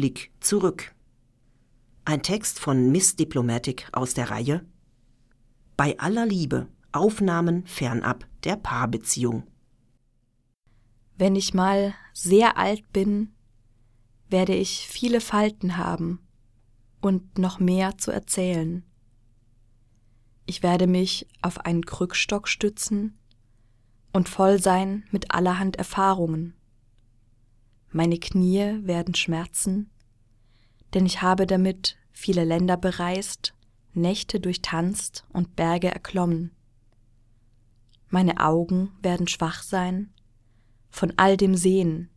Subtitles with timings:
[0.00, 0.94] Blick zurück.
[2.06, 4.64] Ein Text von Miss Diplomatic aus der Reihe
[5.76, 9.46] Bei aller Liebe Aufnahmen fernab der Paarbeziehung.
[11.18, 13.34] Wenn ich mal sehr alt bin,
[14.30, 16.26] werde ich viele Falten haben
[17.02, 18.82] und noch mehr zu erzählen.
[20.46, 23.18] Ich werde mich auf einen Krückstock stützen
[24.14, 26.54] und voll sein mit allerhand Erfahrungen.
[27.92, 29.90] Meine Knie werden schmerzen,
[30.94, 33.54] denn ich habe damit viele Länder bereist,
[33.94, 36.52] Nächte durchtanzt und Berge erklommen.
[38.08, 40.12] Meine Augen werden schwach sein,
[40.88, 42.10] von all dem Sehen,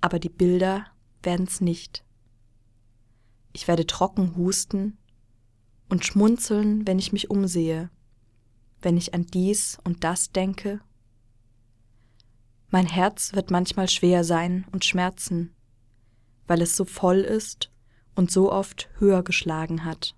[0.00, 0.86] aber die Bilder
[1.22, 2.04] werden's nicht.
[3.52, 4.98] Ich werde trocken husten
[5.88, 7.90] und schmunzeln, wenn ich mich umsehe,
[8.82, 10.80] wenn ich an dies und das denke.
[12.70, 15.54] Mein Herz wird manchmal schwer sein und schmerzen,
[16.46, 17.70] weil es so voll ist
[18.14, 20.14] und so oft höher geschlagen hat.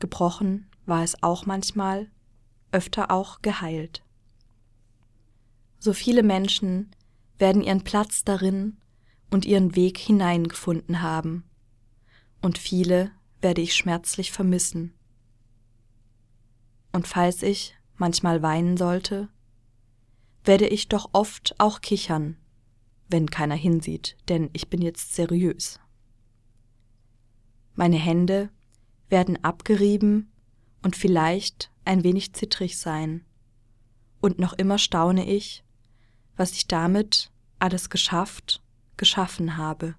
[0.00, 2.10] Gebrochen war es auch manchmal,
[2.72, 4.02] öfter auch geheilt.
[5.78, 6.90] So viele Menschen
[7.38, 8.78] werden ihren Platz darin
[9.30, 11.44] und ihren Weg hineingefunden haben,
[12.40, 14.94] und viele werde ich schmerzlich vermissen.
[16.92, 19.28] Und falls ich manchmal weinen sollte,
[20.46, 22.36] werde ich doch oft auch kichern,
[23.08, 25.80] wenn keiner hinsieht, denn ich bin jetzt seriös.
[27.74, 28.50] Meine Hände
[29.08, 30.32] werden abgerieben
[30.82, 33.24] und vielleicht ein wenig zittrig sein.
[34.20, 35.64] Und noch immer staune ich,
[36.36, 38.62] was ich damit alles geschafft,
[38.96, 39.94] geschaffen habe.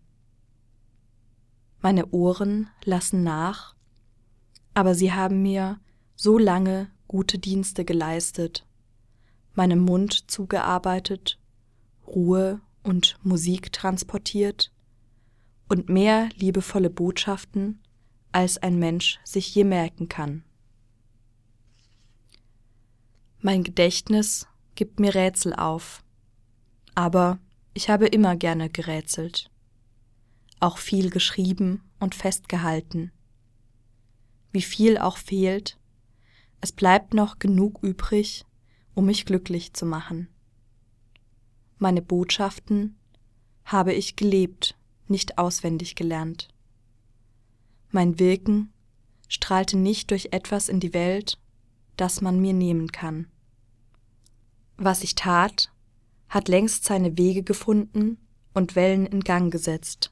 [1.79, 3.75] Meine Ohren lassen nach,
[4.73, 5.79] aber sie haben mir
[6.15, 8.65] so lange gute Dienste geleistet,
[9.57, 11.39] meinem Mund zugearbeitet,
[12.05, 14.71] Ruhe und Musik transportiert
[15.67, 17.81] und mehr liebevolle Botschaften,
[18.31, 20.43] als ein Mensch sich je merken kann.
[23.39, 26.03] Mein Gedächtnis gibt mir Rätsel auf,
[26.95, 27.39] aber
[27.73, 29.51] ich habe immer gerne gerätselt
[30.59, 33.11] auch viel geschrieben und festgehalten.
[34.51, 35.77] Wie viel auch fehlt,
[36.61, 38.45] es bleibt noch genug übrig,
[38.97, 40.27] um mich glücklich zu machen.
[41.77, 42.97] Meine Botschaften
[43.63, 44.75] habe ich gelebt,
[45.07, 46.47] nicht auswendig gelernt.
[47.91, 48.73] Mein Wirken
[49.27, 51.37] strahlte nicht durch etwas in die Welt,
[51.95, 53.27] das man mir nehmen kann.
[54.77, 55.71] Was ich tat,
[56.27, 58.17] hat längst seine Wege gefunden
[58.55, 60.11] und Wellen in Gang gesetzt.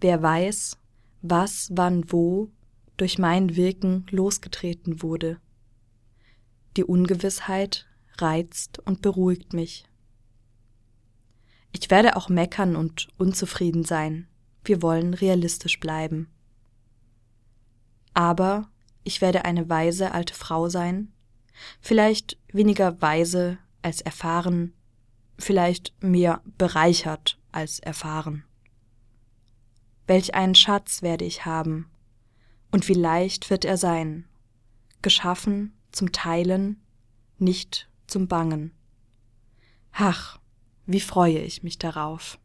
[0.00, 0.76] Wer weiß,
[1.22, 2.50] was, wann, wo
[2.96, 5.38] durch mein Wirken losgetreten wurde.
[6.76, 7.86] Die Ungewissheit
[8.18, 9.86] reizt und beruhigt mich.
[11.72, 14.28] Ich werde auch meckern und unzufrieden sein.
[14.64, 16.28] Wir wollen realistisch bleiben.
[18.12, 18.68] Aber
[19.04, 21.12] ich werde eine weise alte Frau sein,
[21.80, 24.74] vielleicht weniger weise als erfahren,
[25.38, 28.44] vielleicht mehr bereichert als erfahren.
[30.06, 31.90] Welch einen Schatz werde ich haben,
[32.70, 34.26] und wie leicht wird er sein,
[35.02, 36.80] geschaffen zum Teilen,
[37.38, 38.72] nicht zum Bangen.
[39.92, 40.38] Ach,
[40.84, 42.38] wie freue ich mich darauf.